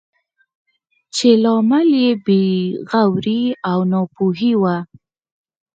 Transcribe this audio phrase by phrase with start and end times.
[1.15, 2.43] چې لامل یې بې
[2.89, 4.77] غوري او ناپوهي وه.